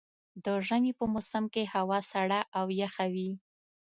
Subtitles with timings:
[0.43, 3.31] د ژمي په موسم کې هوا سړه او يخه وي.